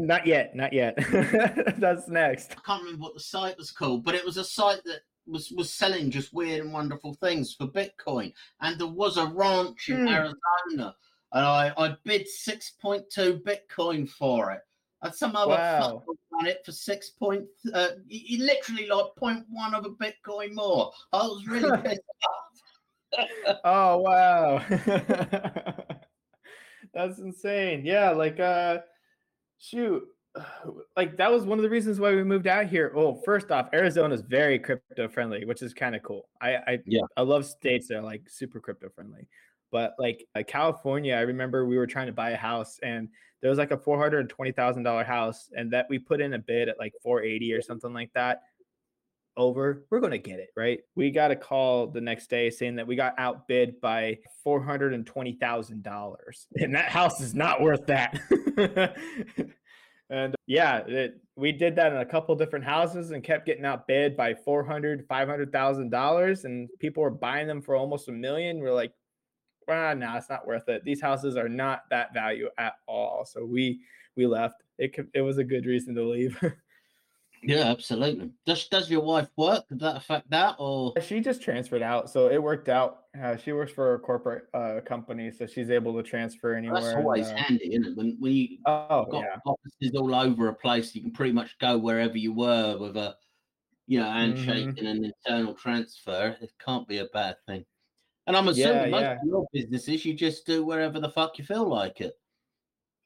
[0.00, 0.96] Not yet, not yet.
[1.78, 2.52] That's next.
[2.52, 5.52] I can't remember what the site was called, but it was a site that was
[5.56, 8.32] was selling just weird and wonderful things for Bitcoin.
[8.60, 10.08] And there was a ranch in Hmm.
[10.08, 10.96] Arizona,
[11.32, 14.62] and I I bid six point two Bitcoin for it.
[15.02, 16.02] And some other Wow.
[16.42, 20.54] Fucker won it for six point, uh, y- y- literally like 0.1 of a Bitcoin
[20.54, 20.92] more.
[21.12, 22.38] I was really pissed off.
[23.64, 24.58] Oh wow.
[26.94, 27.84] That's insane.
[27.84, 28.78] Yeah, like uh
[29.58, 30.02] shoot.
[30.96, 32.90] like that was one of the reasons why we moved out here.
[32.96, 36.26] Oh, first off, Arizona is very crypto friendly, which is kind of cool.
[36.40, 39.28] I I yeah I love states that are like super crypto friendly.
[39.72, 43.08] But like uh, California, I remember we were trying to buy a house and
[43.42, 46.20] there was like a four hundred and twenty thousand dollar house, and that we put
[46.20, 48.42] in a bid at like four eighty or something like that.
[49.36, 50.78] Over, we're gonna get it right.
[50.94, 54.94] We got a call the next day saying that we got outbid by four hundred
[54.94, 58.20] and twenty thousand dollars, and that house is not worth that.
[60.10, 64.16] and yeah, it, we did that in a couple different houses and kept getting outbid
[64.16, 68.12] by four hundred, five hundred thousand dollars, and people were buying them for almost a
[68.12, 68.60] million.
[68.60, 68.92] We're like,
[69.68, 70.84] well, no, it's not worth it.
[70.84, 73.24] These houses are not that value at all.
[73.24, 73.82] So we
[74.16, 74.62] we left.
[74.78, 76.38] It could, it was a good reason to leave.
[77.42, 78.32] yeah, absolutely.
[78.46, 79.68] Does does your wife work?
[79.68, 82.08] Did that affect that, or she just transferred out?
[82.10, 83.06] So it worked out.
[83.20, 86.80] Uh, she works for a corporate uh, company, so she's able to transfer anywhere.
[86.80, 87.96] That's always and, uh, handy, isn't it?
[87.96, 91.58] When when you oh got yeah offices all over a place, you can pretty much
[91.58, 93.16] go wherever you were with a
[93.86, 94.78] you know handshake Mhm.
[94.78, 96.36] and an internal transfer.
[96.40, 97.66] It can't be a bad thing.
[98.26, 99.12] And I'm assuming Yeah, most yeah.
[99.14, 102.14] of your businesses you just do wherever the fuck you feel like it.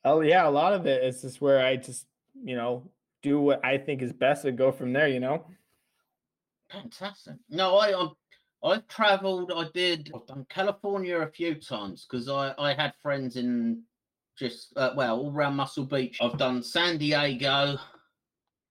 [0.05, 2.07] Oh yeah, a lot of it is just where I just
[2.45, 2.91] you know
[3.23, 5.09] do what I think is best and go from there.
[5.09, 5.47] You know.
[6.71, 7.37] Fantastic.
[7.49, 8.15] No, I um,
[8.63, 9.53] I've travelled.
[9.55, 10.13] I did.
[10.15, 13.83] I've done California a few times because I I had friends in
[14.39, 16.19] just uh, well all around Muscle Beach.
[16.21, 17.79] I've done San Diego,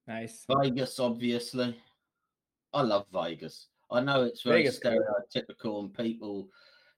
[0.08, 0.46] Nice.
[0.62, 1.76] Vegas, obviously.
[2.74, 3.68] I love Vegas.
[3.92, 6.50] I know it's very Vegas, stereotypical and people,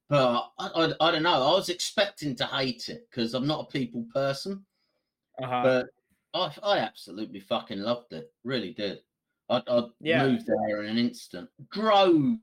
[0.09, 1.43] but I, I I don't know.
[1.43, 4.65] I was expecting to hate it because I'm not a people person,
[5.41, 5.63] Uh-huh.
[5.63, 5.87] but
[6.33, 8.33] I I absolutely fucking loved it.
[8.43, 9.03] Really did.
[9.49, 10.23] I I Yeah.
[10.23, 11.49] moved there in an instant.
[11.71, 12.37] Drove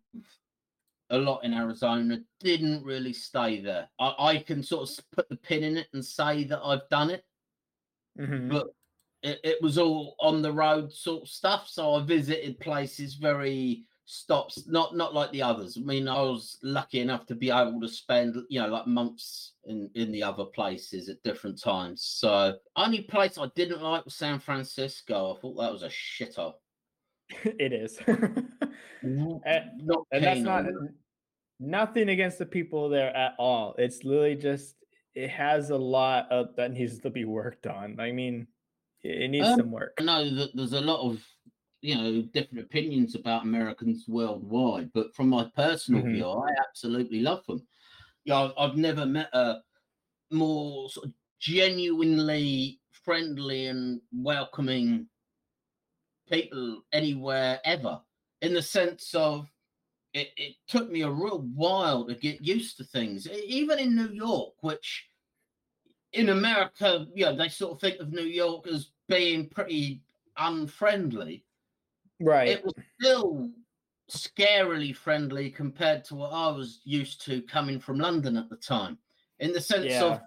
[1.11, 2.21] a lot in Arizona.
[2.41, 3.89] Didn't really stay there.
[3.99, 7.11] I, I can sort of put the pin in it and say that I've done
[7.11, 7.25] it,
[8.17, 8.49] Mhm.
[8.49, 8.67] but
[9.23, 11.69] it, it was all on the road sort of stuff.
[11.69, 15.77] So I visited places very stops, not not like the others.
[15.79, 19.53] I mean, I was lucky enough to be able to spend, you know, like months
[19.65, 22.03] in in the other places at different times.
[22.03, 25.35] So only place I didn't like was San Francisco.
[25.35, 26.55] I thought that was a shithole.
[27.45, 27.99] it is.
[28.07, 28.49] and,
[29.03, 30.67] not and that's not
[31.61, 33.75] nothing against the people there at all.
[33.79, 34.77] It's literally just
[35.15, 38.01] it has a lot of that needs to be worked on.
[38.01, 38.49] I mean,
[39.03, 39.95] it, it needs Um, some work.
[39.99, 41.25] I know that there's a lot of
[41.85, 46.09] you know different opinions about Americans worldwide, but from my personal Mhm.
[46.09, 47.67] view, I absolutely love them.
[48.25, 49.63] Yeah, I've, I've never met a
[50.31, 55.09] more sort of genuinely friendly and welcoming
[56.29, 58.03] people anywhere ever.
[58.41, 59.51] In the sense of
[60.15, 64.11] it, it took me a real while to get used to things, even in New
[64.11, 65.09] York, which
[66.13, 70.03] in America, you know, they sort of think of New York as being pretty
[70.37, 71.45] unfriendly.
[72.21, 72.49] Right.
[72.49, 73.51] It was still
[74.11, 78.99] scarily friendly compared to what I was used to coming from London at the time,
[79.41, 80.21] in the sense of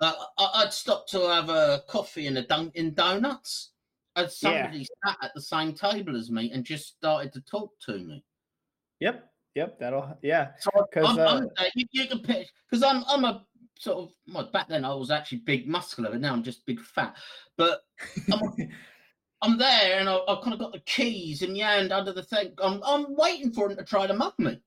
[0.00, 0.14] uh,
[0.54, 3.70] I'd stop to have a coffee in a Dunkin' Donuts,
[4.16, 7.98] and somebody sat at the same table as me and just started to talk to
[7.98, 8.24] me.
[9.00, 9.28] Yep.
[9.54, 9.78] Yep.
[9.78, 10.48] That'll yeah.
[10.64, 13.44] Because I'm, I'm, uh, you, you can picture because I'm I'm a
[13.78, 16.80] sort of well, back then I was actually big muscular, but now I'm just big
[16.80, 17.16] fat.
[17.56, 17.82] But
[19.42, 22.22] I'm, there and I, I've kind of got the keys in the hand under the
[22.22, 22.52] thing.
[22.62, 24.60] I'm I'm waiting for him to try to mug me.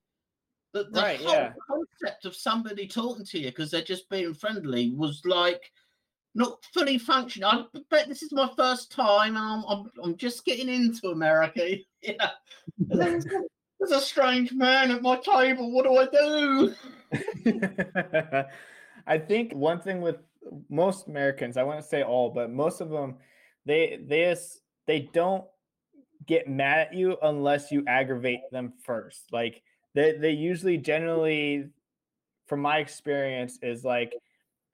[0.74, 1.54] The, the Right, whole yeah.
[1.68, 5.72] concept of somebody talking to you because they're just being friendly was like
[6.36, 7.48] not fully functioning.
[7.50, 9.38] I bet this is my first time.
[9.38, 11.78] And I'm, I'm I'm just getting into America.
[12.02, 12.30] Yeah,
[12.78, 13.44] there's, a-
[13.80, 15.72] there's a strange man at my table.
[15.72, 16.76] What do I do?
[19.08, 20.18] I think one thing with
[20.70, 23.16] most Americans, I wouldn't say all, but most of them,
[23.66, 24.36] they they
[24.88, 25.45] they don't
[26.26, 29.32] get mad at you unless you aggravate them first.
[29.32, 29.62] Like
[29.93, 31.69] they they usually generally,
[32.48, 34.13] from my experience, is like,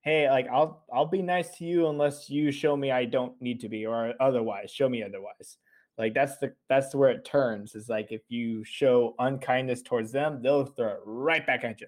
[0.02, 3.60] hey, like I'll I'll be nice to you unless you show me I don't need
[3.62, 5.58] to be, or otherwise, show me otherwise.
[5.98, 7.76] Like that's the that's where it turns.
[7.76, 11.88] Is like if you show unkindness towards them, they'll throw it right back at you.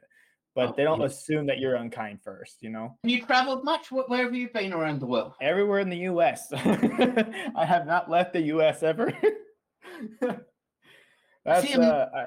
[0.56, 1.08] But Oh, they don't yeah.
[1.08, 2.98] assume that you're unkind first, you know?
[3.04, 3.88] Have you travelled much?
[3.88, 5.34] Wh- Where have you been around the world?
[5.42, 6.54] Everywhere in the US.
[6.54, 9.12] I have not left the US ever.
[11.46, 12.26] That's See, I mean- uh I,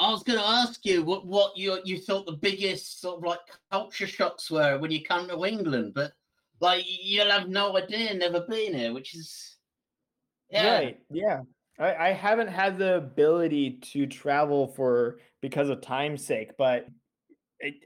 [0.00, 3.24] I was going to ask you what what you you thought the biggest sort of
[3.24, 3.40] like
[3.72, 6.12] culture shocks were when you come to England, but
[6.60, 9.56] like you'll have no idea, never been here, which is
[10.50, 10.72] yeah.
[10.78, 11.00] Right.
[11.10, 11.40] Yeah.
[11.80, 16.86] I, I haven't had the ability to travel for because of time's sake, but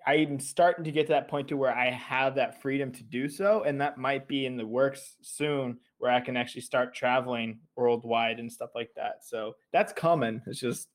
[0.07, 3.29] I'm starting to get to that point to where I have that freedom to do
[3.29, 7.61] so, and that might be in the works soon, where I can actually start traveling
[7.77, 9.25] worldwide and stuff like that.
[9.25, 10.43] So that's coming.
[10.47, 10.89] It's just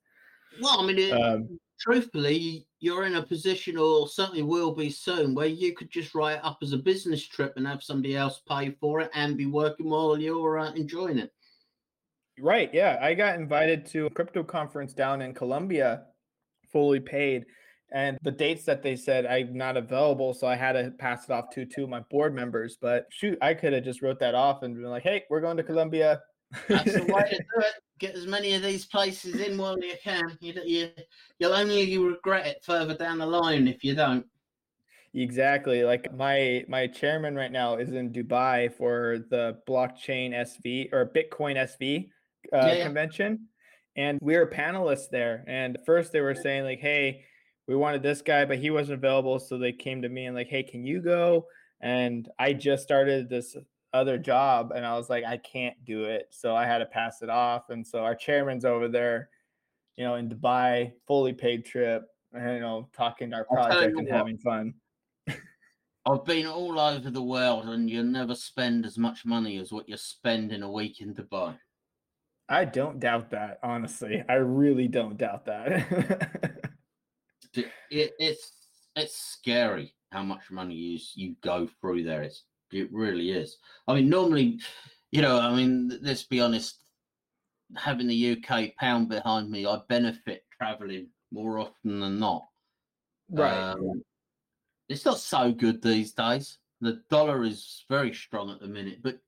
[0.62, 5.34] well, I mean, it, um, truthfully, you're in a position, or certainly will be soon,
[5.34, 8.42] where you could just write it up as a business trip and have somebody else
[8.48, 11.32] pay for it and be working while you're uh, enjoying it.
[12.40, 12.72] Right.
[12.72, 16.04] Yeah, I got invited to a crypto conference down in Colombia,
[16.72, 17.46] fully paid
[17.92, 21.32] and the dates that they said I'm not available, so I had to pass it
[21.32, 22.78] off to two of my board members.
[22.80, 25.58] But shoot, I could have just wrote that off and been like, "Hey, we're going
[25.58, 26.22] to Colombia."
[26.68, 27.74] That's the way to do it.
[28.00, 30.38] Get as many of these places in while you can.
[30.40, 30.90] You, you,
[31.40, 34.26] you'll only regret it further down the line if you don't.
[35.14, 35.84] Exactly.
[35.84, 41.56] Like my my chairman right now is in Dubai for the blockchain SV or Bitcoin
[41.56, 42.10] SV
[42.54, 42.84] uh, yeah, yeah.
[42.84, 43.48] convention,
[43.96, 45.44] and we are panelists there.
[45.48, 47.24] And first they were saying like, "Hey."
[47.68, 49.40] We wanted this guy, but he wasn't available.
[49.40, 51.48] So they came to me and like, hey, can you go?
[51.82, 53.56] And I just started this
[53.94, 56.28] other job and I was like, I can't do it.
[56.32, 57.70] So I had to pass it off.
[57.70, 59.30] And so our chairman's over there,
[59.96, 64.16] you know, in Dubai, fully paid trip, you know, talking to our project and what,
[64.16, 64.74] having fun.
[66.06, 69.90] I've been all over the world and you never spend as much money as what
[69.90, 71.58] you spend in a week in Dubai.
[72.50, 74.24] I don't doubt that, honestly.
[74.30, 76.64] I really don't doubt that.
[77.58, 78.52] it, it's
[78.96, 82.24] it's scary how much money you you go through there.
[82.24, 83.58] It's it really is.
[83.88, 84.60] I mean, normally,
[85.12, 86.80] you know, I mean, let's be honest.
[87.76, 92.46] Having the UK pound behind me, I benefit traveling more often than not.
[93.30, 93.72] Right.
[93.72, 94.02] Um,
[94.88, 96.60] it's not so good these days.
[96.80, 99.20] The dollar is very strong at the minute, but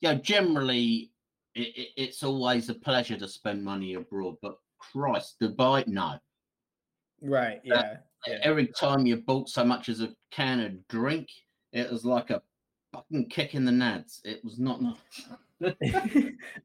[0.00, 1.12] you know, generally,
[1.54, 4.36] it, it, it's always a pleasure to spend money abroad.
[4.42, 6.18] But Christ, Dubai, no.
[7.22, 7.60] Right.
[7.64, 7.74] Yeah.
[7.74, 7.94] Uh,
[8.26, 8.38] yeah.
[8.42, 11.28] Every time you bought so much as a can of drink,
[11.72, 12.42] it was like a
[12.92, 14.20] fucking kick in the nads.
[14.24, 14.80] It was not.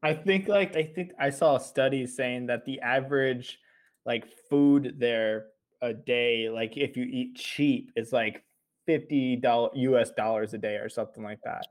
[0.04, 3.60] I think like I think I saw a study saying that the average
[4.06, 5.48] like food there
[5.82, 8.44] a day, like if you eat cheap, is like
[8.86, 11.66] fifty dollar US dollars a day or something like that.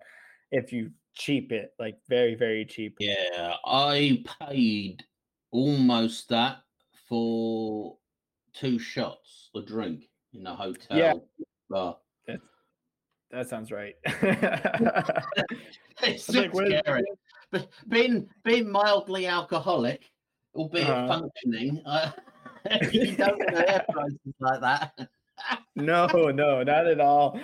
[0.50, 2.96] If you cheap it, like very very cheap.
[3.00, 5.04] Yeah, I paid
[5.50, 6.58] almost that
[7.08, 7.96] for
[8.53, 11.14] two shots a drink in the hotel yeah.
[11.68, 11.96] bar.
[12.26, 12.40] That,
[13.30, 13.94] that sounds right.
[16.03, 17.05] it's like, scary.
[17.51, 20.05] But being being mildly alcoholic,
[20.55, 22.12] albeit uh, functioning, uh,
[22.92, 24.92] you don't have prices like that.
[25.76, 27.40] no, no, not at all.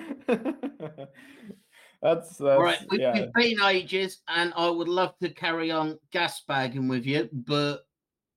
[2.02, 2.78] that's, that's right.
[2.90, 3.12] We, yeah.
[3.14, 7.85] We've been ages, and I would love to carry on gas bagging with you, but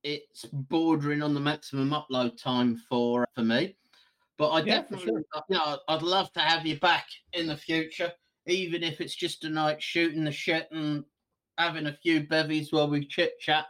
[0.02, 3.76] it's bordering on the maximum upload time for for me.
[4.38, 5.22] But I yeah, definitely, sure.
[5.48, 8.10] you know, I'd love to have you back in the future,
[8.46, 11.04] even if it's just a night shooting the shit and
[11.58, 13.66] having a few bevies while we chit chat.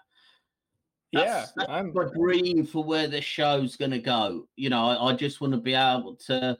[1.12, 4.46] Yeah, that's I'm my dream for where this show's going to go.
[4.54, 6.56] You know, I, I just want to be able to.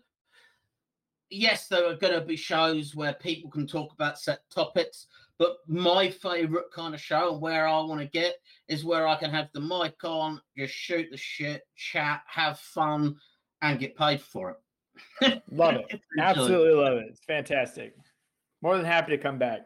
[1.31, 5.07] Yes, there are going to be shows where people can talk about set topics,
[5.41, 8.35] but my favorite kind of show and where I want to get
[8.69, 13.17] is where I can have the mic on, just shoot the shit, chat, have fun,
[13.63, 14.59] and get paid for
[15.23, 15.43] it.
[15.51, 15.99] love it.
[16.19, 17.07] Absolutely love it.
[17.09, 17.97] It's fantastic.
[18.61, 19.63] More than happy to come back.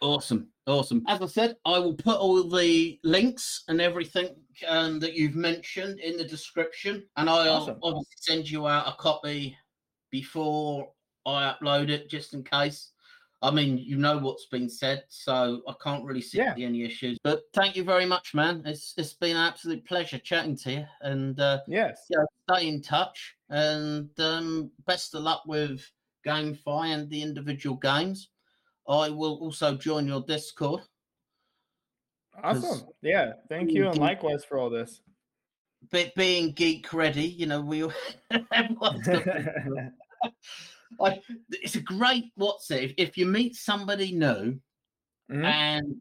[0.00, 0.46] Awesome.
[0.68, 1.02] Awesome.
[1.08, 4.28] As I said, I will put all the links and everything
[4.68, 7.78] um, that you've mentioned in the description, and I'll awesome.
[7.82, 9.56] obviously send you out a copy
[10.12, 10.92] before
[11.26, 12.92] I upload it, just in case.
[13.42, 16.54] I mean, you know what's been said, so I can't really see yeah.
[16.58, 17.18] any issues.
[17.24, 18.62] But thank you very much, man.
[18.66, 22.82] It's it's been an absolute pleasure chatting to you, and uh, yes, yeah, stay in
[22.82, 25.80] touch, and um, best of luck with
[26.26, 28.28] GameFi and the individual games.
[28.86, 30.82] I will also join your Discord.
[32.42, 32.88] Awesome.
[33.02, 33.32] Yeah.
[33.48, 35.00] Thank you, and likewise for all this.
[35.90, 37.84] But being geek ready, you know, we
[41.00, 41.20] I,
[41.50, 44.58] it's a great what's it if, if you meet somebody new
[45.30, 45.44] mm-hmm.
[45.44, 46.00] and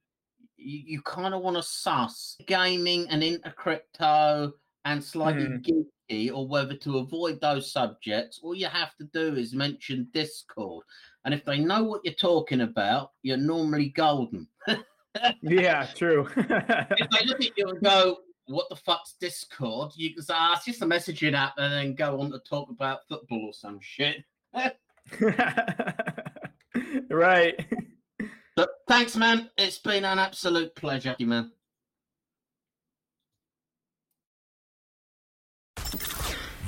[0.58, 4.54] you, you kind of want to suss gaming and into crypto
[4.86, 5.66] and slightly mm.
[6.10, 10.84] geeky or whether to avoid those subjects, all you have to do is mention Discord.
[11.26, 14.48] And if they know what you're talking about, you're normally golden.
[15.42, 16.28] yeah, true.
[16.36, 19.92] if they look at you and go, what the fuck's Discord?
[19.96, 22.70] You can say, ah, it's just a messaging app, and then go on to talk
[22.70, 24.24] about football or some shit.
[27.10, 27.66] right.
[28.56, 29.50] But thanks, man.
[29.58, 31.52] It's been an absolute pleasure, man.